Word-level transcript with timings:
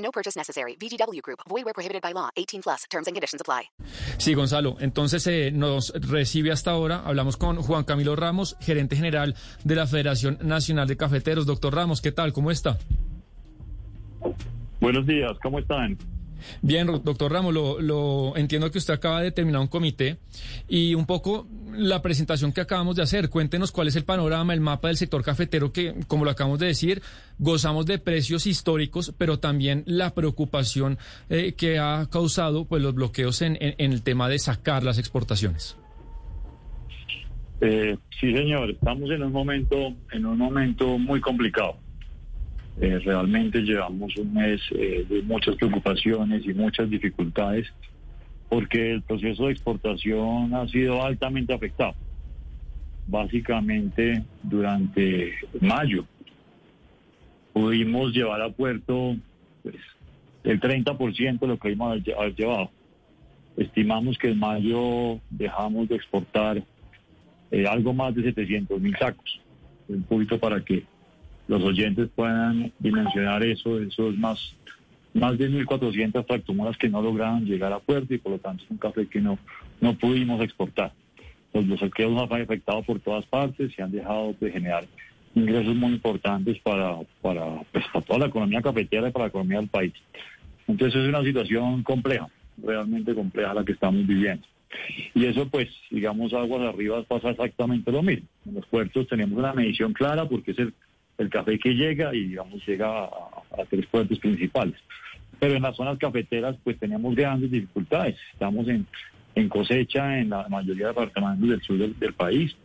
No 0.00 0.10
purchase 0.10 0.36
necessary. 0.36 0.76
VGW 0.76 1.20
Group. 1.22 1.40
Void 1.48 1.64
where 1.64 1.74
prohibited 1.74 2.02
by 2.02 2.12
law. 2.12 2.30
18 2.36 2.62
plus. 2.62 2.84
Terms 2.90 3.06
and 3.06 3.14
conditions 3.14 3.40
apply. 3.40 3.70
Sí, 4.18 4.34
Gonzalo. 4.34 4.76
Entonces 4.80 5.26
eh, 5.26 5.50
nos 5.52 5.92
recibe 5.94 6.52
hasta 6.52 6.72
ahora. 6.72 7.02
Hablamos 7.04 7.36
con 7.36 7.56
Juan 7.62 7.84
Camilo 7.84 8.16
Ramos, 8.16 8.56
gerente 8.60 8.96
general 8.96 9.34
de 9.64 9.74
la 9.74 9.86
Federación 9.86 10.38
Nacional 10.42 10.88
de 10.88 10.96
Cafeteros. 10.96 11.46
Doctor 11.46 11.74
Ramos, 11.74 12.00
¿qué 12.00 12.12
tal? 12.12 12.32
¿Cómo 12.32 12.50
está? 12.50 12.78
Buenos 14.80 15.06
días, 15.06 15.32
¿cómo 15.42 15.58
están? 15.58 15.98
Bien, 16.62 16.86
doctor 16.86 17.32
Ramos, 17.32 17.54
lo, 17.54 17.80
lo, 17.80 18.36
entiendo 18.36 18.70
que 18.70 18.78
usted 18.78 18.94
acaba 18.94 19.22
de 19.22 19.32
terminar 19.32 19.60
un 19.60 19.68
comité 19.68 20.18
y 20.68 20.94
un 20.94 21.06
poco 21.06 21.46
la 21.72 22.02
presentación 22.02 22.52
que 22.52 22.60
acabamos 22.60 22.96
de 22.96 23.02
hacer. 23.02 23.30
Cuéntenos 23.30 23.72
cuál 23.72 23.88
es 23.88 23.96
el 23.96 24.04
panorama, 24.04 24.54
el 24.54 24.60
mapa 24.60 24.88
del 24.88 24.96
sector 24.96 25.22
cafetero 25.22 25.72
que, 25.72 25.94
como 26.06 26.24
lo 26.24 26.30
acabamos 26.30 26.58
de 26.58 26.66
decir, 26.66 27.02
gozamos 27.38 27.86
de 27.86 27.98
precios 27.98 28.46
históricos, 28.46 29.14
pero 29.16 29.38
también 29.38 29.82
la 29.86 30.14
preocupación 30.14 30.98
eh, 31.28 31.54
que 31.56 31.78
ha 31.78 32.06
causado 32.10 32.66
pues 32.66 32.82
los 32.82 32.94
bloqueos 32.94 33.42
en, 33.42 33.58
el 33.60 34.02
tema 34.02 34.28
de 34.28 34.38
sacar 34.38 34.82
las 34.82 34.98
exportaciones. 34.98 35.76
Eh, 37.60 37.96
sí, 38.18 38.32
señor, 38.32 38.70
estamos 38.70 39.10
en 39.10 39.22
un 39.22 39.32
momento, 39.32 39.76
en 40.12 40.26
un 40.26 40.38
momento 40.38 40.98
muy 40.98 41.20
complicado. 41.20 41.76
Eh, 42.80 42.98
realmente 43.00 43.60
llevamos 43.60 44.16
un 44.16 44.32
mes 44.32 44.58
eh, 44.70 45.04
de 45.06 45.20
muchas 45.22 45.54
preocupaciones 45.56 46.46
y 46.46 46.54
muchas 46.54 46.88
dificultades 46.88 47.70
porque 48.48 48.92
el 48.92 49.02
proceso 49.02 49.46
de 49.46 49.52
exportación 49.52 50.54
ha 50.54 50.66
sido 50.66 51.04
altamente 51.04 51.52
afectado. 51.52 51.94
Básicamente 53.06 54.24
durante 54.42 55.34
mayo 55.60 56.06
pudimos 57.52 58.12
llevar 58.12 58.40
a 58.40 58.48
puerto 58.48 59.14
pues, 59.62 59.76
el 60.44 60.58
30% 60.58 61.38
de 61.38 61.46
lo 61.46 61.58
que 61.58 61.72
íbamos 61.72 62.02
a 62.08 62.20
haber 62.22 62.34
llevado. 62.34 62.70
Estimamos 63.58 64.16
que 64.16 64.30
en 64.30 64.38
mayo 64.38 65.20
dejamos 65.28 65.86
de 65.88 65.96
exportar 65.96 66.62
eh, 67.50 67.66
algo 67.66 67.92
más 67.92 68.14
de 68.14 68.22
700 68.22 68.80
mil 68.80 68.96
sacos. 68.96 69.38
Un 69.86 70.02
poquito 70.04 70.38
para 70.38 70.64
que 70.64 70.84
los 71.50 71.64
oyentes 71.64 72.08
puedan 72.14 72.72
dimensionar 72.78 73.42
eso, 73.42 73.80
eso 73.80 74.08
es 74.08 74.16
más, 74.16 74.54
más 75.12 75.36
de 75.36 75.50
1.400 75.50 76.24
tractomulas 76.24 76.76
que 76.78 76.88
no 76.88 77.02
lograron 77.02 77.44
llegar 77.44 77.72
a 77.72 77.80
puerto 77.80 78.14
y 78.14 78.18
por 78.18 78.30
lo 78.30 78.38
tanto 78.38 78.62
es 78.62 78.70
un 78.70 78.76
café 78.76 79.08
que 79.08 79.20
no, 79.20 79.36
no 79.80 79.94
pudimos 79.94 80.40
exportar. 80.42 80.92
Los, 81.52 81.80
saqueos 81.80 82.12
nos 82.12 82.30
han 82.30 82.42
afectado 82.42 82.84
por 82.84 83.00
todas 83.00 83.26
partes 83.26 83.72
y 83.76 83.82
han 83.82 83.90
dejado 83.90 84.32
de 84.40 84.52
generar 84.52 84.86
ingresos 85.34 85.74
muy 85.74 85.94
importantes 85.94 86.60
para, 86.60 86.98
para, 87.20 87.44
pues, 87.72 87.84
para 87.92 88.04
toda 88.04 88.18
la 88.20 88.26
economía 88.26 88.62
cafetera 88.62 89.08
y 89.08 89.10
para 89.10 89.24
la 89.24 89.30
economía 89.30 89.58
del 89.58 89.68
país. 89.68 89.92
Entonces 90.68 91.02
es 91.02 91.08
una 91.08 91.24
situación 91.24 91.82
compleja, 91.82 92.28
realmente 92.62 93.12
compleja 93.12 93.54
la 93.54 93.64
que 93.64 93.72
estamos 93.72 94.06
viviendo. 94.06 94.46
Y 95.16 95.24
eso, 95.24 95.48
pues, 95.48 95.68
digamos, 95.90 96.32
aguas 96.32 96.72
arriba 96.72 97.02
pasa 97.02 97.30
exactamente 97.30 97.90
lo 97.90 98.04
mismo. 98.04 98.28
En 98.46 98.54
los 98.54 98.66
puertos 98.66 99.08
tenemos 99.08 99.36
una 99.36 99.52
medición 99.52 99.92
clara 99.92 100.28
porque 100.28 100.52
es 100.52 100.58
el 100.60 100.72
el 101.20 101.28
café 101.28 101.58
que 101.58 101.74
llega 101.74 102.14
y 102.14 102.28
digamos 102.28 102.66
llega 102.66 103.04
a, 103.04 103.10
tres 103.68 103.86
puertos 103.86 104.18
principales. 104.18 104.76
Pero 105.38 105.54
en 105.54 105.62
las 105.62 105.76
zonas 105.76 105.98
cafeteras 105.98 106.56
pues 106.64 106.78
tenemos 106.78 107.14
grandes 107.14 107.50
dificultades. 107.50 108.16
Estamos 108.32 108.66
en, 108.68 108.86
en 109.34 109.48
cosecha 109.48 110.18
en 110.18 110.30
la 110.30 110.48
mayoría 110.48 110.86
de 110.86 110.92
departamentos 110.92 111.48
del 111.48 111.62
sur 111.62 111.78
del, 111.78 111.98
del 111.98 112.14
país 112.14 112.56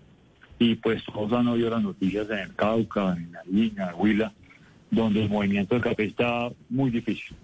y 0.58 0.76
pues 0.76 1.04
todos 1.04 1.34
han 1.34 1.48
oído 1.48 1.70
las 1.70 1.84
noticias 1.84 2.30
en 2.30 2.40
el 2.40 2.56
Cauca, 2.56 3.14
en 3.18 3.34
la 3.34 3.42
Línea, 3.44 3.90
en 3.90 4.02
Huila, 4.02 4.34
donde 4.90 5.24
el 5.24 5.30
movimiento 5.30 5.76
del 5.76 5.84
café 5.84 6.06
está 6.06 6.50
muy 6.70 6.92
difícil. 6.92 7.36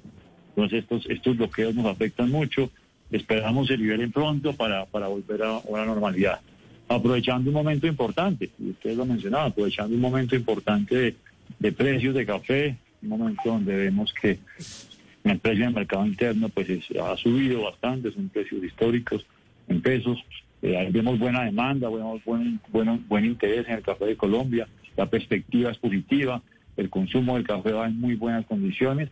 Entonces 0.49 0.83
estos, 0.83 1.05
estos 1.09 1.37
bloqueos 1.37 1.75
nos 1.75 1.87
afectan 1.87 2.31
mucho. 2.31 2.71
Esperamos 3.11 3.67
se 3.67 3.75
liberen 3.75 4.13
pronto 4.13 4.53
para, 4.53 4.85
para 4.85 5.07
volver 5.07 5.43
a 5.43 5.59
una 5.65 5.85
normalidad 5.85 6.39
aprovechando 6.95 7.49
un 7.49 7.55
momento 7.55 7.87
importante, 7.87 8.49
y 8.59 8.71
ustedes 8.71 8.97
lo 8.97 9.05
mencionaban, 9.05 9.51
aprovechando 9.51 9.95
un 9.95 10.01
momento 10.01 10.35
importante 10.35 10.95
de, 10.95 11.15
de, 11.59 11.71
precios 11.71 12.13
de 12.13 12.25
café, 12.25 12.77
un 13.01 13.09
momento 13.09 13.41
donde 13.45 13.75
vemos 13.75 14.13
que 14.13 14.39
el 15.23 15.39
precio 15.39 15.65
del 15.65 15.73
mercado 15.73 16.05
interno 16.05 16.49
pues 16.49 16.69
es, 16.69 16.83
ha 16.99 17.15
subido 17.17 17.63
bastante, 17.63 18.11
son 18.11 18.29
precios 18.29 18.63
históricos 18.63 19.25
en 19.67 19.81
pesos, 19.81 20.17
eh, 20.61 20.77
ahí 20.77 20.91
vemos 20.91 21.17
buena 21.19 21.43
demanda, 21.43 21.89
vemos 21.89 22.23
buen, 22.23 22.59
buen, 22.69 23.07
buen 23.07 23.25
interés 23.25 23.67
en 23.67 23.75
el 23.75 23.81
café 23.81 24.05
de 24.05 24.17
Colombia, 24.17 24.67
la 24.97 25.07
perspectiva 25.07 25.71
es 25.71 25.77
positiva, 25.77 26.41
el 26.77 26.89
consumo 26.89 27.35
del 27.35 27.45
café 27.45 27.71
va 27.71 27.87
en 27.87 27.99
muy 27.99 28.15
buenas 28.15 28.45
condiciones, 28.45 29.09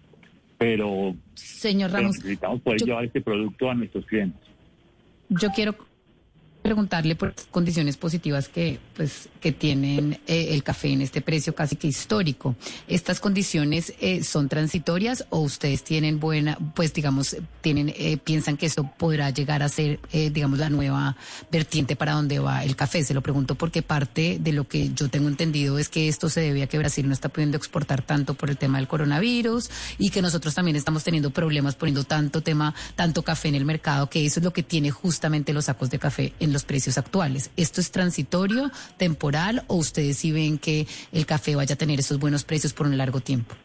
pero, 0.58 1.16
Señor 1.36 1.92
Ramos, 1.92 2.18
pero 2.18 2.24
necesitamos 2.24 2.62
poder 2.62 2.80
yo, 2.82 2.86
llevar 2.88 3.06
este 3.06 3.22
producto 3.22 3.70
a 3.70 3.76
nuestros 3.76 4.06
clientes. 4.06 4.42
Yo 5.30 5.50
quiero 5.52 5.76
preguntarle 6.70 7.16
por 7.16 7.34
condiciones 7.50 7.98
positivas 7.98 8.48
que 8.48 8.78
pues 8.96 9.28
que 9.42 9.52
tienen 9.52 10.20
eh, 10.28 10.50
el 10.52 10.62
café 10.62 10.90
en 10.90 11.02
este 11.02 11.20
precio 11.20 11.56
casi 11.56 11.78
que 11.78 11.88
histórico. 11.88 12.56
¿Estas 12.88 13.20
condiciones 13.20 13.94
eh, 14.00 14.24
son 14.24 14.50
transitorias 14.50 15.26
o 15.32 15.40
ustedes 15.40 15.84
tienen 15.84 16.20
buena, 16.20 16.60
pues 16.76 16.94
digamos, 16.94 17.38
tienen 17.62 17.92
eh, 17.98 18.18
piensan 18.18 18.56
que 18.56 18.68
esto 18.68 18.84
podrá 19.00 19.32
llegar 19.32 19.64
a 19.64 19.70
ser, 19.70 20.00
eh, 20.12 20.30
digamos, 20.30 20.60
la 20.60 20.70
nueva 20.70 21.16
vertiente 21.52 21.96
para 21.96 22.14
donde 22.14 22.38
va 22.38 22.64
el 22.64 22.76
café? 22.76 23.04
Se 23.04 23.16
lo 23.16 23.22
pregunto 23.22 23.56
porque 23.56 23.82
parte 23.82 24.38
de 24.40 24.52
lo 24.52 24.68
que 24.68 24.94
yo 24.94 25.10
tengo 25.10 25.28
entendido 25.28 25.80
es 25.80 25.90
que 25.90 26.08
esto 26.08 26.30
se 26.30 26.42
debe 26.42 26.62
a 26.62 26.68
que 26.68 26.78
Brasil 26.78 27.08
no 27.08 27.14
está 27.14 27.30
pudiendo 27.30 27.58
exportar 27.58 28.04
tanto 28.04 28.36
por 28.36 28.52
el 28.52 28.58
tema 28.58 28.78
del 28.78 28.88
coronavirus 28.88 29.72
y 29.98 30.12
que 30.12 30.22
nosotros 30.22 30.54
también 30.54 30.76
estamos 30.76 31.04
teniendo 31.04 31.32
problemas 31.32 31.74
poniendo 31.74 32.04
tanto 32.04 32.42
tema, 32.42 32.76
tanto 32.96 33.24
café 33.24 33.48
en 33.48 33.56
el 33.56 33.66
mercado, 33.66 34.08
que 34.08 34.24
eso 34.24 34.40
es 34.40 34.44
lo 34.44 34.54
que 34.54 34.62
tiene 34.62 34.92
justamente 34.92 35.54
los 35.54 35.66
sacos 35.66 35.90
de 35.90 35.98
café 35.98 36.34
en 36.40 36.54
los 36.54 36.59
precios 36.66 36.98
actuales. 36.98 37.52
¿Esto 37.58 37.82
es 37.82 37.92
transitorio, 37.92 38.72
temporal 38.98 39.64
o 39.68 39.76
ustedes 39.76 40.18
sí 40.18 40.32
ven 40.32 40.58
que 40.58 40.88
el 41.12 41.26
café 41.26 41.56
vaya 41.56 41.76
a 41.76 41.78
tener 41.78 42.00
esos 42.00 42.20
buenos 42.20 42.44
precios 42.44 42.74
por 42.74 42.88
un 42.88 42.98
largo 42.98 43.20
tiempo? 43.20 43.56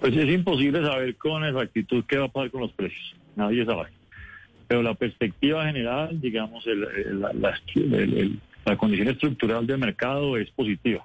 Pues 0.00 0.16
es 0.16 0.28
imposible 0.30 0.82
saber 0.82 1.16
con 1.16 1.44
exactitud 1.44 2.04
qué 2.08 2.18
va 2.18 2.26
a 2.26 2.28
pasar 2.28 2.50
con 2.50 2.62
los 2.62 2.72
precios. 2.72 3.14
Nadie 3.36 3.64
sabe. 3.64 3.88
Pero 4.66 4.82
la 4.82 4.94
perspectiva 4.94 5.66
general, 5.66 6.20
digamos, 6.20 6.64
la, 6.66 7.54
el, 7.74 8.40
la 8.64 8.76
condición 8.76 9.08
estructural 9.08 9.66
del 9.66 9.78
mercado 9.78 10.36
es 10.36 10.50
positiva. 10.50 11.04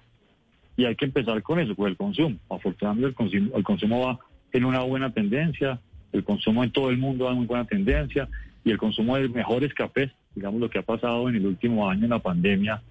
Y 0.78 0.86
hay 0.86 0.96
que 0.96 1.06
empezar 1.06 1.42
con 1.42 1.60
eso, 1.60 1.76
con 1.76 1.90
el 1.90 1.98
consumo. 1.98 2.38
Afortunadamente 2.50 3.10
el 3.10 3.16
consumo, 3.16 3.58
el 3.58 3.64
consumo 3.64 4.06
va 4.06 4.20
en 4.52 4.66
una 4.66 4.82
buena 4.82 5.12
tendencia, 5.12 5.80
el 6.12 6.24
consumo 6.24 6.64
en 6.64 6.72
todo 6.72 6.90
el 6.90 6.98
mundo 6.98 7.26
va 7.26 7.32
en 7.32 7.38
muy 7.38 7.46
buena 7.46 7.66
tendencia 7.66 8.30
y 8.64 8.72
el 8.72 8.78
consumo 8.78 9.18
de 9.18 9.30
mejores 9.30 9.74
cafés, 9.74 10.12
digamos 10.35 10.59
lo 10.59 10.69
que 10.69 10.79
ha 10.79 10.84
pasado 10.84 11.29
en 11.29 11.35
el 11.35 11.46
último 11.46 11.90
año 11.90 12.03
en 12.03 12.09
la 12.09 12.19
pandemia, 12.19 12.81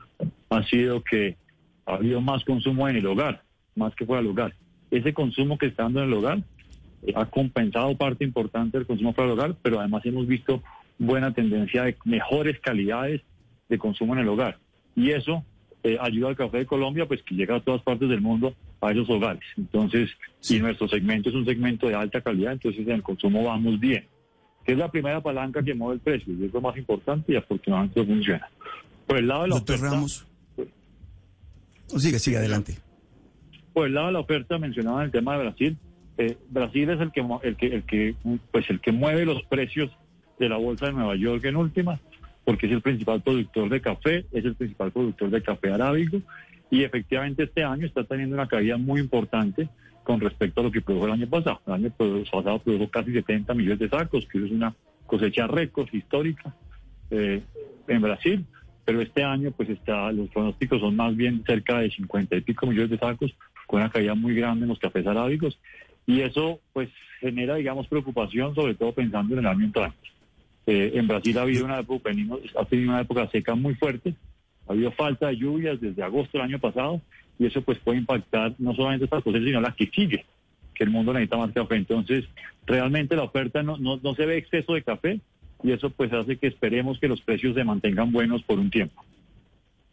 ha 0.48 0.62
sido 0.64 1.02
que 1.04 1.36
ha 1.86 1.94
habido 1.94 2.20
más 2.20 2.42
consumo 2.44 2.88
en 2.88 2.96
el 2.96 3.06
hogar, 3.06 3.42
más 3.76 3.94
que 3.94 4.06
fuera 4.06 4.22
del 4.22 4.30
hogar. 4.30 4.54
Ese 4.90 5.12
consumo 5.12 5.58
que 5.58 5.66
está 5.66 5.84
dando 5.84 6.00
en 6.00 6.08
el 6.08 6.14
hogar 6.14 6.38
eh, 7.06 7.12
ha 7.14 7.26
compensado 7.26 7.96
parte 7.96 8.24
importante 8.24 8.78
del 8.78 8.86
consumo 8.86 9.12
fuera 9.12 9.30
del 9.30 9.38
hogar, 9.38 9.56
pero 9.62 9.78
además 9.78 10.04
hemos 10.06 10.26
visto 10.26 10.62
buena 10.98 11.32
tendencia 11.34 11.84
de 11.84 11.96
mejores 12.04 12.58
calidades 12.60 13.20
de 13.68 13.78
consumo 13.78 14.14
en 14.14 14.20
el 14.20 14.28
hogar. 14.28 14.58
Y 14.96 15.10
eso 15.10 15.44
eh, 15.82 15.98
ayuda 16.00 16.28
al 16.28 16.36
café 16.36 16.58
de 16.58 16.66
Colombia, 16.66 17.06
pues 17.06 17.22
que 17.22 17.34
llega 17.34 17.56
a 17.56 17.60
todas 17.60 17.82
partes 17.82 18.08
del 18.08 18.20
mundo 18.20 18.54
a 18.80 18.92
esos 18.92 19.08
hogares. 19.10 19.42
Entonces, 19.56 20.10
sí. 20.40 20.56
y 20.56 20.60
nuestro 20.60 20.88
segmento 20.88 21.28
es 21.28 21.34
un 21.34 21.44
segmento 21.44 21.88
de 21.88 21.94
alta 21.94 22.20
calidad, 22.20 22.52
entonces 22.52 22.86
en 22.86 22.92
el 22.92 23.02
consumo 23.02 23.44
vamos 23.44 23.78
bien 23.80 24.06
que 24.64 24.72
es 24.72 24.78
la 24.78 24.90
primera 24.90 25.20
palanca 25.20 25.62
que 25.62 25.74
mueve 25.74 25.94
el 25.94 26.00
precio, 26.00 26.32
y 26.32 26.46
es 26.46 26.52
lo 26.52 26.60
más 26.60 26.76
importante 26.76 27.32
y 27.32 27.36
afortunadamente 27.36 28.04
funciona. 28.04 28.48
Por 29.06 29.18
el 29.18 29.28
lado 29.28 29.42
de 29.42 29.48
la 29.48 29.54
Doctor 29.56 29.76
oferta... 29.76 29.94
Ramos. 29.94 30.26
Oh, 31.92 31.98
sigue, 31.98 32.18
sigue, 32.18 32.38
adelante. 32.38 32.78
Por 33.72 33.86
el 33.86 33.94
lado 33.94 34.06
de 34.06 34.12
la 34.14 34.20
oferta 34.20 34.58
mencionada 34.58 35.00
en 35.00 35.04
el 35.06 35.10
tema 35.10 35.36
de 35.36 35.42
Brasil, 35.42 35.76
eh, 36.16 36.38
Brasil 36.48 36.88
es 36.90 37.00
el 37.00 37.12
que, 37.12 37.24
el 37.42 37.56
que, 37.56 37.66
el 37.66 37.82
que, 37.82 38.14
pues 38.50 38.70
el 38.70 38.80
que 38.80 38.92
mueve 38.92 39.26
los 39.26 39.42
precios 39.44 39.90
de 40.38 40.48
la 40.48 40.56
bolsa 40.56 40.86
de 40.86 40.92
Nueva 40.92 41.16
York 41.16 41.44
en 41.44 41.56
última, 41.56 42.00
porque 42.44 42.66
es 42.66 42.72
el 42.72 42.80
principal 42.80 43.20
productor 43.20 43.68
de 43.68 43.80
café, 43.80 44.26
es 44.32 44.44
el 44.44 44.54
principal 44.54 44.92
productor 44.92 45.30
de 45.30 45.42
café 45.42 45.70
arábigo, 45.70 46.20
y 46.70 46.84
efectivamente 46.84 47.44
este 47.44 47.62
año 47.62 47.86
está 47.86 48.04
teniendo 48.04 48.34
una 48.34 48.48
caída 48.48 48.78
muy 48.78 49.00
importante 49.00 49.68
con 50.04 50.20
respecto 50.20 50.60
a 50.60 50.64
lo 50.64 50.70
que 50.70 50.82
produjo 50.82 51.06
el 51.06 51.12
año 51.12 51.26
pasado. 51.26 51.60
El 51.66 51.72
año 51.72 51.90
pasado 51.90 52.58
produjo 52.60 52.88
casi 52.90 53.12
70 53.12 53.54
millones 53.54 53.78
de 53.80 53.88
sacos, 53.88 54.26
que 54.26 54.38
es 54.38 54.50
una 54.52 54.74
cosecha 55.06 55.46
récord 55.46 55.88
histórica 55.92 56.54
eh, 57.10 57.42
en 57.88 58.02
Brasil, 58.02 58.44
pero 58.84 59.00
este 59.00 59.24
año 59.24 59.50
pues 59.50 59.70
está, 59.70 60.12
los 60.12 60.28
pronósticos 60.28 60.80
son 60.80 60.94
más 60.94 61.16
bien 61.16 61.42
cerca 61.46 61.80
de 61.80 61.90
50 61.90 62.36
y 62.36 62.40
pico 62.42 62.66
millones 62.66 62.90
de 62.90 62.98
sacos, 62.98 63.34
con 63.66 63.80
una 63.80 63.90
caída 63.90 64.14
muy 64.14 64.34
grande 64.34 64.64
en 64.64 64.68
los 64.68 64.78
cafés 64.78 65.06
arábicos, 65.06 65.58
y 66.06 66.20
eso 66.20 66.60
pues 66.72 66.90
genera, 67.20 67.56
digamos, 67.56 67.88
preocupación, 67.88 68.54
sobre 68.54 68.74
todo 68.74 68.92
pensando 68.92 69.34
en 69.34 69.40
el 69.40 69.46
año 69.46 69.64
entrante. 69.64 69.96
Eh, 70.66 70.92
en 70.94 71.06
Brasil 71.06 71.36
ha 71.38 71.42
habido 71.42 71.64
una 71.64 71.80
época, 71.80 72.10
ha 72.10 72.64
tenido 72.66 72.90
una 72.90 73.00
época 73.00 73.28
seca 73.30 73.54
muy 73.54 73.74
fuerte, 73.74 74.14
ha 74.68 74.72
habido 74.72 74.90
falta 74.92 75.28
de 75.28 75.36
lluvias 75.36 75.80
desde 75.80 76.02
agosto 76.02 76.38
del 76.38 76.46
año 76.46 76.58
pasado, 76.58 77.00
y 77.38 77.46
eso 77.46 77.62
pues 77.62 77.78
puede 77.78 77.98
impactar 77.98 78.54
no 78.58 78.74
solamente 78.74 79.04
esta 79.04 79.20
cosecha, 79.20 79.44
sino 79.44 79.60
la 79.60 79.74
que 79.74 79.90
sigue, 79.94 80.24
que 80.74 80.84
el 80.84 80.90
mundo 80.90 81.12
necesita 81.12 81.36
más 81.36 81.52
café. 81.52 81.76
Entonces, 81.76 82.24
realmente 82.66 83.16
la 83.16 83.24
oferta 83.24 83.62
no, 83.62 83.76
no, 83.76 83.98
no 83.98 84.14
se 84.14 84.26
ve 84.26 84.38
exceso 84.38 84.74
de 84.74 84.82
café 84.82 85.20
y 85.62 85.72
eso 85.72 85.90
pues 85.90 86.12
hace 86.12 86.36
que 86.36 86.46
esperemos 86.46 86.98
que 86.98 87.08
los 87.08 87.20
precios 87.22 87.54
se 87.54 87.64
mantengan 87.64 88.12
buenos 88.12 88.42
por 88.42 88.58
un 88.58 88.70
tiempo. 88.70 89.02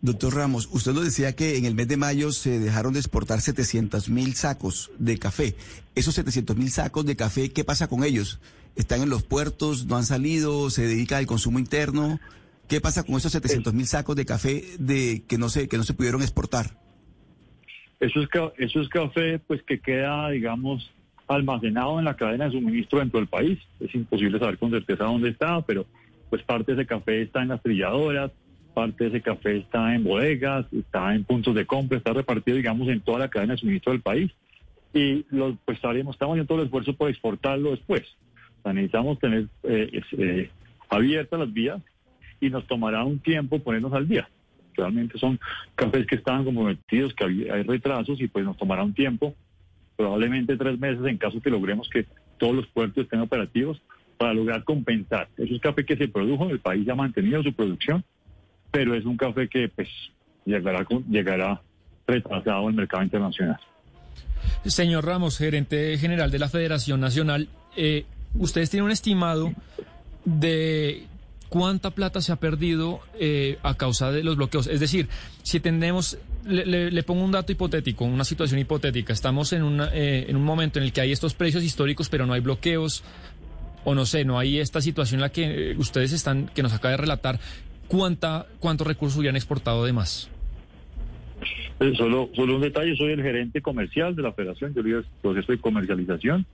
Doctor 0.04 0.36
Ramos, 0.36 0.68
usted 0.72 0.94
nos 0.94 1.06
decía 1.06 1.36
que 1.36 1.58
en 1.58 1.66
el 1.66 1.76
mes 1.76 1.88
de 1.88 1.96
mayo 1.96 2.32
se 2.32 2.60
dejaron 2.60 2.94
de 2.94 3.00
exportar 3.00 3.40
700 3.40 4.10
mil 4.10 4.34
sacos 4.34 4.90
de 4.98 5.20
café. 5.20 5.56
Esos 5.94 6.16
700 6.16 6.58
mil 6.58 6.72
sacos 6.72 7.06
de 7.06 7.16
café, 7.16 7.52
¿qué 7.52 7.64
pasa 7.64 7.88
con 7.88 8.04
ellos? 8.04 8.40
¿Están 8.76 9.04
en 9.04 9.10
los 9.10 9.22
puertos? 9.22 9.86
¿No 9.86 9.98
han 9.98 10.06
salido? 10.06 10.72
¿Se 10.72 10.88
dedica 10.88 11.18
al 11.18 11.28
consumo 11.28 11.60
interno? 11.60 12.20
¿Qué 12.72 12.80
pasa 12.80 13.04
con 13.04 13.16
esos 13.16 13.34
700 13.34 13.74
mil 13.74 13.86
sacos 13.86 14.16
de 14.16 14.26
café 14.26 14.64
de 14.80 15.26
que 15.28 15.38
no 15.38 15.50
se 15.50 15.68
que 15.68 15.76
no 15.76 15.84
se 15.84 15.94
pudieron 15.94 16.22
exportar? 16.22 16.68
Eso 18.00 18.22
es, 18.22 18.30
eso 18.60 18.80
es 18.80 18.88
café 18.88 19.40
pues 19.40 19.62
que 19.64 19.82
queda, 19.82 20.30
digamos, 20.30 20.90
almacenado 21.28 22.00
en 22.00 22.06
la 22.06 22.16
cadena 22.16 22.46
de 22.46 22.52
suministro 22.52 23.00
dentro 23.00 23.20
del 23.20 23.28
país. 23.28 23.60
Es 23.82 23.94
imposible 23.94 24.40
saber 24.40 24.58
con 24.58 24.72
certeza 24.72 25.04
dónde 25.04 25.32
está, 25.32 25.62
pero 25.64 25.86
pues 26.30 26.44
parte 26.44 26.74
de 26.74 26.84
ese 26.84 26.88
café 26.88 27.24
está 27.24 27.42
en 27.42 27.50
las 27.50 27.62
trilladoras, 27.62 28.32
parte 28.74 29.04
de 29.04 29.10
ese 29.10 29.22
café 29.22 29.58
está 29.58 29.94
en 29.94 30.06
bodegas, 30.06 30.66
está 30.72 31.14
en 31.14 31.26
puntos 31.26 31.54
de 31.54 31.66
compra, 31.66 31.98
está 31.98 32.14
repartido, 32.14 32.56
digamos, 32.56 32.88
en 32.88 33.02
toda 33.02 33.20
la 33.20 33.30
cadena 33.30 33.56
de 33.56 33.60
suministro 33.60 33.92
del 33.92 34.02
país. 34.02 34.32
Y 34.94 35.26
los, 35.30 35.58
pues 35.66 35.76
estamos 35.76 36.16
haciendo 36.18 36.46
todo 36.46 36.60
el 36.60 36.68
esfuerzo 36.68 36.96
por 36.96 37.10
exportarlo 37.10 37.72
después. 37.72 38.04
necesitamos 38.64 39.20
tener 39.20 39.48
eh, 39.64 40.02
eh, 40.18 40.50
abiertas 40.90 41.38
las 41.38 41.52
vías 41.52 41.82
y 42.42 42.50
nos 42.50 42.68
tomará 42.68 43.06
un 43.06 43.20
tiempo 43.20 43.60
ponernos 43.60 43.94
al 43.94 44.08
día. 44.08 44.28
Realmente 44.76 45.18
son 45.18 45.40
cafés 45.76 46.06
que 46.08 46.16
estaban 46.16 46.44
comprometidos, 46.44 47.14
que 47.14 47.24
hay, 47.24 47.64
retrasos 47.64 48.20
y 48.20 48.28
pues 48.28 48.44
nos 48.44 48.58
tomará 48.58 48.84
un 48.84 48.94
tiempo, 48.94 49.36
probablemente 49.96 50.58
tres 50.58 50.78
meses 50.80 51.06
en 51.06 51.18
caso 51.18 51.42
que 51.42 51.50
logremos 51.50 51.88
que 51.90 52.06
todos 52.38 52.56
los 52.56 52.68
puertos 52.68 53.04
estén 53.04 53.20
operativos 53.20 53.82
para 54.18 54.34
lograr 54.34 54.64
compensar. 54.64 55.30
Eso 55.38 55.56
es 55.56 55.62
café 55.62 55.86
que 55.86 55.96
se 55.96 56.08
produjo, 56.08 56.50
el 56.50 56.60
país 56.60 56.86
ya 56.86 56.94
ha 56.94 56.96
mantenido 56.96 57.44
su 57.44 57.54
producción, 57.54 58.04
pero 58.72 58.96
es 58.96 59.06
un 59.06 59.18
café 59.18 59.48
que 59.48 59.70
pues 59.70 59.90
llegará, 60.46 60.86
llegará 61.10 61.62
retrasado 62.08 62.68
al 62.68 62.74
mercado 62.74 63.04
internacional. 63.04 63.60
Señor 64.66 65.06
Ramos, 65.06 65.38
gerente 65.38 65.98
general 65.98 66.32
de 66.32 66.40
la 66.40 66.50
Federación 66.50 67.00
Nacional, 67.00 67.50
eh, 67.76 68.06
ustedes 68.36 68.70
tienen 68.70 68.86
un 68.86 68.92
estimado 68.92 69.52
de 70.26 71.06
cuánta 71.52 71.92
plata 71.92 72.22
se 72.22 72.32
ha 72.32 72.38
perdido 72.38 73.02
eh, 73.20 73.58
a 73.62 73.76
causa 73.76 74.10
de 74.10 74.24
los 74.24 74.38
bloqueos. 74.38 74.68
Es 74.68 74.80
decir, 74.80 75.10
si 75.44 75.60
tenemos, 75.60 76.18
le, 76.46 77.04
pongo 77.04 77.26
un 77.26 77.34
dato 77.34 77.52
hipotético, 77.52 78.06
una 78.06 78.24
situación 78.24 78.62
hipotética, 78.62 79.12
estamos 79.12 79.52
en, 79.52 79.64
una, 79.64 79.90
eh, 79.94 80.28
en 80.30 80.38
un 80.38 80.46
momento 80.46 80.80
en 80.80 80.86
el 80.86 80.94
que 80.94 81.02
hay 81.02 81.12
estos 81.12 81.34
precios 81.34 81.62
históricos, 81.62 82.08
pero 82.08 82.26
no 82.26 82.32
hay 82.32 82.40
bloqueos, 82.40 83.04
o 83.84 83.94
no 83.94 84.06
sé, 84.06 84.24
no 84.24 84.40
hay 84.40 84.60
esta 84.60 84.80
situación 84.80 85.18
en 85.18 85.24
la 85.24 85.30
que 85.30 85.72
eh, 85.72 85.76
ustedes 85.78 86.14
están, 86.14 86.50
que 86.56 86.64
nos 86.64 86.72
acaba 86.72 86.92
de 86.92 86.98
relatar, 86.98 87.38
¿cuánta, 87.90 88.48
¿cuántos 88.62 88.88
recursos 88.88 89.20
hubieran 89.20 89.36
exportado 89.36 89.84
de 89.84 89.92
más? 89.92 90.30
Solo, 91.98 92.30
solo 92.34 92.56
un 92.56 92.62
detalle, 92.62 92.96
soy 92.96 93.12
el 93.12 93.22
gerente 93.22 93.62
comercial 93.62 94.16
de 94.16 94.22
la 94.22 94.32
federación, 94.32 94.74
yo 94.74 94.80
el 94.80 95.06
proceso 95.22 95.52
de 95.52 95.58
comercialización 95.58 96.46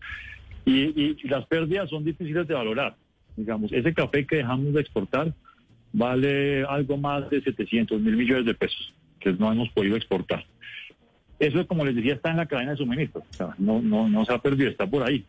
y 0.65 1.15
las 1.27 1.45
pérdidas 1.45 1.87
son 1.87 2.03
difíciles 2.03 2.47
de 2.47 2.55
valorar 2.55 2.95
digamos, 3.37 3.71
ese 3.71 3.93
café 3.93 4.25
que 4.25 4.37
dejamos 4.37 4.73
de 4.73 4.81
exportar 4.81 5.33
vale 5.93 6.63
algo 6.65 6.97
más 6.97 7.29
de 7.29 7.41
700 7.41 8.01
mil 8.01 8.17
millones 8.17 8.45
de 8.45 8.53
pesos, 8.53 8.93
que 9.19 9.31
no 9.33 9.51
hemos 9.51 9.69
podido 9.69 9.95
exportar. 9.95 10.45
Eso, 11.39 11.65
como 11.67 11.85
les 11.85 11.95
decía, 11.95 12.15
está 12.15 12.31
en 12.31 12.37
la 12.37 12.47
cadena 12.47 12.71
de 12.71 12.77
suministro. 12.77 13.23
O 13.29 13.33
sea, 13.33 13.55
no, 13.57 13.81
no, 13.81 14.09
no 14.09 14.25
se 14.25 14.33
ha 14.33 14.39
perdido, 14.39 14.69
está 14.69 14.87
por 14.87 15.03
ahí. 15.03 15.23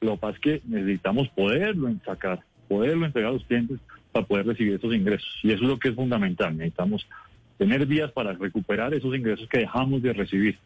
Lo 0.00 0.12
que 0.12 0.18
pasa 0.18 0.34
es 0.34 0.40
que 0.40 0.62
necesitamos 0.66 1.28
poderlo 1.28 1.92
sacar, 2.04 2.40
poderlo 2.66 3.06
entregar 3.06 3.30
a 3.30 3.34
los 3.34 3.44
clientes 3.44 3.78
para 4.10 4.26
poder 4.26 4.46
recibir 4.46 4.74
esos 4.74 4.94
ingresos. 4.94 5.28
Y 5.42 5.52
eso 5.52 5.62
es 5.62 5.68
lo 5.68 5.78
que 5.78 5.90
es 5.90 5.94
fundamental. 5.94 6.56
Necesitamos 6.56 7.06
tener 7.58 7.84
vías 7.86 8.10
para 8.12 8.32
recuperar 8.32 8.94
esos 8.94 9.14
ingresos 9.14 9.48
que 9.48 9.60
dejamos 9.60 10.02
de 10.02 10.12
recibir. 10.12 10.58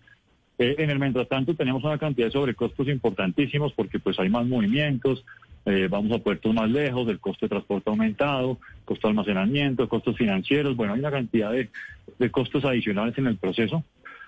Eh, 0.59 0.77
en 0.79 0.91
el 0.91 0.99
mientras 0.99 1.29
tanto 1.29 1.55
tenemos 1.55 1.85
una 1.85 1.99
cantidad 1.99 2.27
de 2.27 2.33
sobrecostos 2.33 2.89
importantísimos 2.89 3.73
porque 3.75 3.99
pues 3.99 4.19
hay 4.19 4.29
más 4.29 4.47
movimientos, 4.47 5.25
eh, 5.65 5.89
vamos 5.91 6.13
a 6.13 6.23
puertos 6.23 6.55
más 6.55 6.71
lejos, 6.71 7.09
el 7.09 7.21
costo 7.21 7.47
de 7.47 7.51
transporte 7.51 7.91
aumentado, 7.91 8.59
costo 8.85 9.09
de 9.09 9.11
almacenamiento, 9.11 9.89
costos 9.89 10.17
financieros, 10.17 10.77
bueno, 10.77 10.95
hay 10.95 11.01
una 11.01 11.11
cantidad 11.11 11.53
de, 11.53 12.31
costos 12.31 12.65
adicionales 12.65 13.17
en 13.19 13.27
el 13.27 13.37
proceso, 13.37 13.85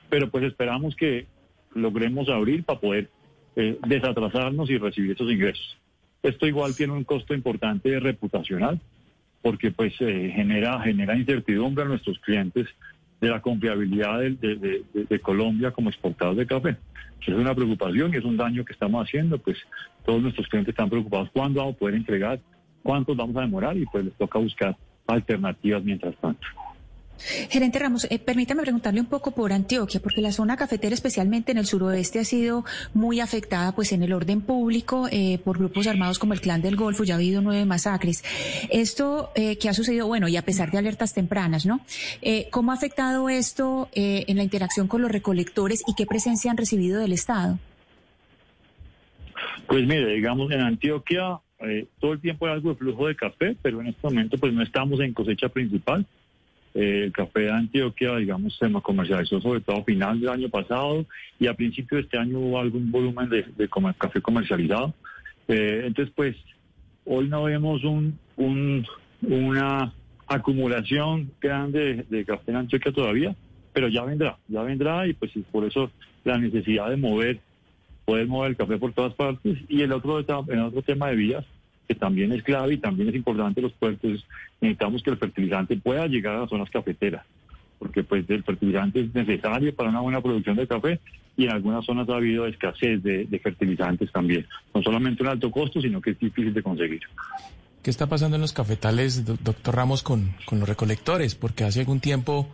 pero 0.08 0.30
pues 0.30 0.44
esperamos 0.44 0.94
que 0.96 1.26
logremos 1.74 2.28
abrir 2.28 2.64
para 2.64 2.80
poder 2.80 3.10
eh, 3.56 3.78
desatrasarnos 3.86 4.68
y 4.70 4.78
recibir 4.78 5.12
esos 5.12 5.30
ingresos. 5.30 5.76
Esto 6.22 6.46
igual 6.46 6.76
tiene 6.76 6.92
un 6.92 7.04
costo 7.04 7.32
importante 7.34 7.98
reputacional, 7.98 8.80
porque 9.42 9.70
pues 9.70 9.94
eh, 10.00 10.32
genera, 10.34 10.80
genera 10.80 11.16
incertidumbre 11.16 11.84
a 11.84 11.88
nuestros 11.88 12.18
clientes 12.18 12.66
de 13.20 13.28
la 13.28 13.40
confiabilidad 13.40 14.20
de, 14.20 15.20
Colombia 15.20 15.70
como 15.70 15.90
exportador 15.90 16.36
de 16.36 16.46
café. 16.46 16.76
Es 17.20 17.34
una 17.34 17.54
preocupación 17.54 18.12
y 18.14 18.16
es 18.16 18.24
un 18.24 18.36
daño 18.36 18.64
que 18.64 18.72
estamos 18.72 19.06
haciendo, 19.06 19.38
pues 19.38 19.58
todos 20.06 20.22
nuestros 20.22 20.48
clientes 20.48 20.72
están 20.72 20.88
preocupados 20.88 21.28
cuándo 21.32 21.60
vamos 21.60 21.76
a 21.76 21.78
poder 21.78 21.94
entregar, 21.96 22.40
cuántos 22.82 23.16
vamos 23.16 23.36
a 23.36 23.42
demorar 23.42 23.76
y 23.76 23.84
pues 23.86 24.06
les 24.06 24.14
toca 24.14 24.38
buscar 24.38 24.76
alternativas 25.06 25.84
mientras 25.84 26.16
tanto. 26.16 26.46
Gerente 27.50 27.78
Ramos, 27.78 28.06
eh, 28.10 28.18
permítame 28.18 28.62
preguntarle 28.62 29.00
un 29.00 29.06
poco 29.06 29.30
por 29.32 29.52
Antioquia, 29.52 30.00
porque 30.00 30.20
la 30.20 30.32
zona 30.32 30.56
cafetera, 30.56 30.94
especialmente 30.94 31.52
en 31.52 31.58
el 31.58 31.66
suroeste, 31.66 32.18
ha 32.18 32.24
sido 32.24 32.64
muy 32.94 33.20
afectada 33.20 33.74
pues 33.74 33.92
en 33.92 34.02
el 34.02 34.12
orden 34.12 34.40
público 34.40 35.08
eh, 35.10 35.38
por 35.44 35.58
grupos 35.58 35.86
armados 35.86 36.18
como 36.18 36.32
el 36.32 36.40
Clan 36.40 36.62
del 36.62 36.76
Golfo, 36.76 37.04
ya 37.04 37.14
ha 37.14 37.16
habido 37.16 37.42
nueve 37.42 37.64
masacres. 37.64 38.24
Esto 38.70 39.30
eh, 39.34 39.58
que 39.58 39.68
ha 39.68 39.74
sucedido, 39.74 40.06
bueno, 40.06 40.28
y 40.28 40.36
a 40.36 40.42
pesar 40.42 40.70
de 40.70 40.78
alertas 40.78 41.14
tempranas, 41.14 41.66
¿no? 41.66 41.80
¿Cómo 42.50 42.72
ha 42.72 42.74
afectado 42.74 43.28
esto 43.28 43.88
en 43.92 44.36
la 44.36 44.42
interacción 44.42 44.88
con 44.88 45.02
los 45.02 45.10
recolectores 45.10 45.82
y 45.86 45.94
qué 45.94 46.06
presencia 46.06 46.50
han 46.50 46.56
recibido 46.56 47.00
del 47.00 47.12
Estado? 47.12 47.58
Pues 49.66 49.86
mire, 49.86 50.14
digamos, 50.14 50.50
en 50.50 50.60
Antioquia 50.60 51.40
todo 51.98 52.14
el 52.14 52.20
tiempo 52.20 52.46
hay 52.46 52.52
algo 52.52 52.70
de 52.70 52.76
flujo 52.76 53.06
de 53.06 53.16
café, 53.16 53.56
pero 53.60 53.80
en 53.80 53.88
este 53.88 54.00
momento 54.02 54.38
pues 54.38 54.52
no 54.52 54.62
estamos 54.62 55.00
en 55.00 55.12
cosecha 55.12 55.48
principal. 55.48 56.06
Eh, 56.74 57.04
el 57.04 57.12
café 57.12 57.40
de 57.40 57.50
Antioquia, 57.50 58.16
digamos, 58.16 58.56
se 58.56 58.70
comercializó 58.80 59.40
sobre 59.40 59.60
todo 59.60 59.78
a 59.78 59.84
final 59.84 60.20
del 60.20 60.28
año 60.28 60.48
pasado 60.48 61.04
y 61.38 61.48
a 61.48 61.54
principio 61.54 61.96
de 61.96 62.04
este 62.04 62.18
año 62.18 62.38
hubo 62.38 62.60
algún 62.60 62.90
volumen 62.90 63.28
de, 63.28 63.44
café 63.98 64.20
comercializado. 64.20 64.94
Eh, 65.48 65.82
entonces, 65.86 66.12
pues, 66.14 66.36
hoy 67.04 67.28
no 67.28 67.44
vemos 67.44 67.82
un, 67.82 68.16
una 69.22 69.92
acumulación 70.28 71.32
grande 71.40 72.06
de, 72.08 72.24
café 72.24 72.52
en 72.52 72.58
Antioquia 72.58 72.92
todavía, 72.92 73.34
pero 73.72 73.88
ya 73.88 74.04
vendrá, 74.04 74.38
ya 74.46 74.62
vendrá 74.62 75.06
y 75.08 75.12
pues 75.12 75.32
por 75.50 75.64
eso 75.64 75.90
la 76.22 76.38
necesidad 76.38 76.88
de 76.88 76.96
mover, 76.96 77.40
poder 78.04 78.28
mover 78.28 78.50
el 78.50 78.56
café 78.56 78.78
por 78.78 78.92
todas 78.92 79.14
partes. 79.14 79.58
Y 79.68 79.82
el 79.82 79.92
otro, 79.92 80.20
el 80.20 80.60
otro 80.60 80.82
tema 80.82 81.08
de 81.08 81.16
vías, 81.16 81.44
que 81.90 81.96
también 81.96 82.30
es 82.30 82.44
clave 82.44 82.74
y 82.74 82.78
también 82.78 83.08
es 83.08 83.16
importante 83.16 83.60
los 83.60 83.72
puertos, 83.72 84.24
necesitamos 84.60 85.02
que 85.02 85.10
el 85.10 85.16
fertilizante 85.16 85.76
pueda 85.76 86.06
llegar 86.06 86.36
a 86.36 86.40
las 86.42 86.48
zonas 86.48 86.70
cafeteras, 86.70 87.26
porque 87.80 88.04
pues 88.04 88.30
el 88.30 88.44
fertilizante 88.44 89.00
es 89.00 89.12
necesario 89.12 89.74
para 89.74 89.90
una 89.90 89.98
buena 89.98 90.20
producción 90.20 90.54
de 90.54 90.68
café 90.68 91.00
y 91.36 91.46
en 91.46 91.50
algunas 91.50 91.84
zonas 91.84 92.08
ha 92.08 92.14
habido 92.14 92.46
escasez 92.46 93.02
de, 93.02 93.40
fertilizantes 93.42 94.12
también. 94.12 94.46
No 94.72 94.80
solamente 94.82 95.24
un 95.24 95.30
alto 95.30 95.50
costo, 95.50 95.80
sino 95.80 96.00
que 96.00 96.10
es 96.10 96.18
difícil 96.20 96.54
de 96.54 96.62
conseguir. 96.62 97.00
¿Qué 97.82 97.90
está 97.90 98.06
pasando 98.06 98.36
en 98.36 98.42
los 98.42 98.52
cafetales, 98.52 99.24
doctor 99.24 99.74
Ramos, 99.74 100.04
con, 100.04 100.32
con 100.44 100.60
los 100.60 100.68
recolectores? 100.68 101.34
Porque 101.34 101.64
hace 101.64 101.80
algún 101.80 101.98
tiempo 101.98 102.48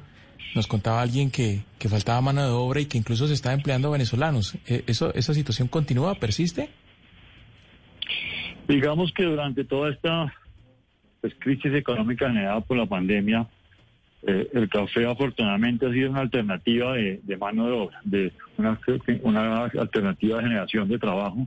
nos 0.54 0.66
contaba 0.66 1.02
alguien 1.02 1.30
que, 1.30 1.62
que 1.78 1.90
faltaba 1.90 2.22
mano 2.22 2.42
de 2.42 2.52
obra 2.52 2.80
y 2.80 2.86
que 2.86 2.96
incluso 2.96 3.28
se 3.28 3.34
estaba 3.34 3.54
empleando 3.54 3.90
venezolanos. 3.90 4.54
¿E, 4.66 4.82
¿Eso, 4.86 5.12
¿Esa 5.12 5.34
situación 5.34 5.68
continúa, 5.68 6.14
persiste? 6.14 6.70
Digamos 8.68 9.12
que 9.12 9.24
durante 9.24 9.64
toda 9.64 9.90
esta 9.90 10.32
pues, 11.20 11.34
crisis 11.38 11.74
económica 11.74 12.28
generada 12.28 12.60
por 12.60 12.76
la 12.76 12.86
pandemia, 12.86 13.46
Eh, 14.28 14.48
el 14.54 14.68
café 14.68 15.06
afortunadamente 15.06 15.86
ha 15.86 15.92
sido 15.92 16.10
una 16.10 16.22
alternativa 16.22 16.94
de, 16.94 17.36
mano 17.38 17.66
de 17.66 17.72
obra, 17.72 18.00
de 18.02 18.32
una, 18.58 18.76
alternativa 19.78 20.38
de 20.38 20.42
generación 20.42 20.88
de 20.88 20.98
trabajo 20.98 21.46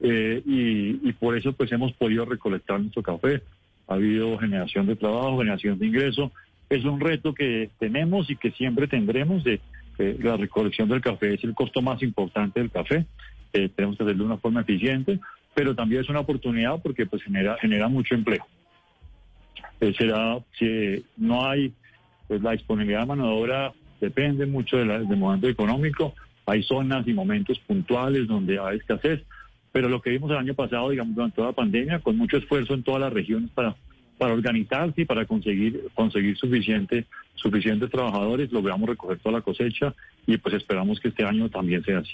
eh, 0.00 0.42
y, 0.44 1.12
por 1.12 1.36
eso 1.38 1.52
pues 1.52 1.70
hemos 1.70 1.92
podido 1.92 2.24
recolectar 2.24 2.80
nuestro 2.80 3.02
café. 3.02 3.42
Ha 3.86 3.94
habido 3.94 4.36
generación 4.38 4.86
de 4.86 4.96
trabajo, 4.96 5.38
generación 5.38 5.78
de 5.78 5.86
ingreso. 5.86 6.32
Es 6.68 6.84
un 6.84 6.98
reto 6.98 7.32
que 7.32 7.70
tenemos 7.78 8.28
y 8.28 8.34
que 8.34 8.50
siempre 8.50 8.88
tendremos 8.88 9.44
de 9.44 9.60
la 9.98 10.36
recolección 10.36 10.88
del 10.88 11.00
café 11.00 11.34
es 11.34 11.44
el 11.44 11.54
costo 11.54 11.80
más 11.80 12.02
importante 12.02 12.58
del 12.58 12.72
café. 12.72 13.06
Eh, 13.52 13.68
tenemos 13.68 13.96
que 13.96 14.02
hacerlo 14.02 14.24
de 14.24 14.30
una 14.30 14.38
forma 14.38 14.62
eficiente, 14.62 15.20
pero 15.56 15.74
también 15.74 16.02
es 16.02 16.10
una 16.10 16.20
oportunidad 16.20 16.82
porque 16.82 17.06
pues 17.06 17.22
genera 17.22 17.56
genera 17.58 17.88
mucho 17.88 18.14
empleo. 18.14 18.46
será 19.96 20.38
si 20.58 21.02
no 21.16 21.48
hay 21.48 21.72
pues 22.28 22.42
la 22.42 22.52
disponibilidad 22.52 23.00
de 23.00 23.06
mano 23.06 23.26
de 23.26 23.32
obra 23.32 23.72
depende 23.98 24.44
mucho 24.44 24.76
del 24.76 25.06
momento 25.16 25.48
económico. 25.48 26.14
Hay 26.44 26.62
zonas 26.62 27.08
y 27.08 27.14
momentos 27.14 27.58
puntuales 27.60 28.28
donde 28.28 28.58
hay 28.58 28.76
escasez, 28.76 29.22
pero 29.72 29.88
lo 29.88 30.02
que 30.02 30.10
vimos 30.10 30.30
el 30.30 30.36
año 30.36 30.52
pasado, 30.52 30.90
digamos, 30.90 31.14
durante 31.14 31.36
toda 31.36 31.48
la 31.48 31.54
pandemia, 31.54 32.00
con 32.00 32.18
mucho 32.18 32.36
esfuerzo 32.36 32.74
en 32.74 32.82
todas 32.82 33.00
las 33.00 33.12
regiones 33.12 33.50
para, 33.52 33.74
para 34.18 34.34
organizarse 34.34 35.00
y 35.00 35.04
para 35.06 35.24
conseguir, 35.24 35.84
conseguir 35.94 36.36
suficiente, 36.36 37.06
suficientes 37.34 37.90
trabajadores, 37.90 38.52
logramos 38.52 38.90
recoger 38.90 39.18
toda 39.20 39.38
la 39.38 39.40
cosecha 39.40 39.94
y 40.26 40.36
pues 40.36 40.54
esperamos 40.54 41.00
que 41.00 41.08
este 41.08 41.24
año 41.24 41.48
también 41.48 41.82
sea 41.82 42.00
así. 42.00 42.12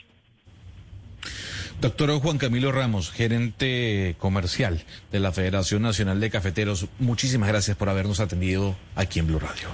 Doctor 1.83 2.13
Juan 2.21 2.39
Camilo 2.39 2.71
Ramos, 2.71 3.11
gerente 3.11 4.15
comercial 4.21 4.85
de 5.11 5.19
la 5.19 5.33
Federación 5.33 5.83
Nacional 5.83 6.21
de 6.21 6.31
Cafeteros, 6.31 6.87
muchísimas 7.01 7.49
gracias 7.49 7.77
por 7.77 7.89
habernos 7.89 8.21
atendido 8.21 8.77
aquí 8.95 9.19
en 9.19 9.27
Blue 9.27 9.41
Radio. 9.41 9.67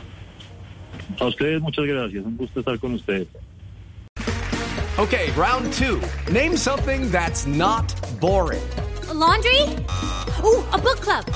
A 1.21 1.27
ustedes 1.27 1.61
muchas 1.61 1.85
gracias, 1.85 2.25
un 2.25 2.39
gusto 2.39 2.61
estar 2.61 2.79
con 2.79 2.95
ustedes. 2.95 3.29
Okay, 4.97 5.31
round 5.37 5.71
two. 5.75 6.01
Name 6.33 6.57
something 6.57 7.11
that's 7.11 7.47
not 7.47 7.85
boring. 8.19 8.67
A 9.11 9.13
laundry? 9.13 9.61
Ooh, 10.43 10.65
a 10.73 10.79
book 10.79 11.01
club. 11.03 11.27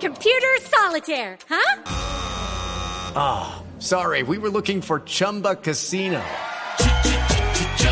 Computer 0.00 0.58
solitaire, 0.62 1.38
huh? 1.48 1.82
Ah, 3.14 3.62
oh, 3.62 3.80
sorry, 3.80 4.24
we 4.24 4.36
were 4.36 4.50
looking 4.50 4.82
for 4.82 4.98
Chumba 5.04 5.54
Casino. 5.54 6.20